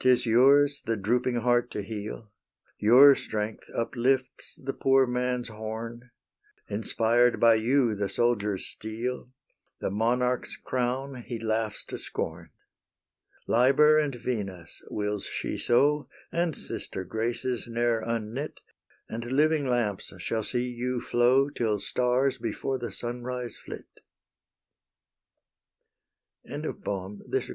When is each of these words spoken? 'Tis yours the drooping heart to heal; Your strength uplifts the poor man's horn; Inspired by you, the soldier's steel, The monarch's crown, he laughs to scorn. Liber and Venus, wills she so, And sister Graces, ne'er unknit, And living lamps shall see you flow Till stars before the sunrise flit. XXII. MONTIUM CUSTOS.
'Tis 0.00 0.26
yours 0.26 0.82
the 0.84 0.94
drooping 0.94 1.36
heart 1.36 1.70
to 1.70 1.80
heal; 1.82 2.30
Your 2.76 3.14
strength 3.16 3.70
uplifts 3.74 4.60
the 4.62 4.74
poor 4.74 5.06
man's 5.06 5.48
horn; 5.48 6.10
Inspired 6.68 7.40
by 7.40 7.54
you, 7.54 7.94
the 7.94 8.10
soldier's 8.10 8.66
steel, 8.66 9.30
The 9.80 9.88
monarch's 9.90 10.54
crown, 10.54 11.22
he 11.22 11.38
laughs 11.38 11.86
to 11.86 11.96
scorn. 11.96 12.50
Liber 13.46 13.98
and 13.98 14.14
Venus, 14.16 14.82
wills 14.90 15.24
she 15.24 15.56
so, 15.56 16.10
And 16.30 16.54
sister 16.54 17.02
Graces, 17.04 17.66
ne'er 17.66 18.00
unknit, 18.02 18.60
And 19.08 19.32
living 19.32 19.66
lamps 19.66 20.12
shall 20.18 20.44
see 20.44 20.68
you 20.68 21.00
flow 21.00 21.48
Till 21.48 21.78
stars 21.80 22.36
before 22.36 22.76
the 22.78 22.92
sunrise 22.92 23.56
flit. 23.56 23.88
XXII. 26.44 26.74
MONTIUM 26.84 27.20
CUSTOS. 27.30 27.46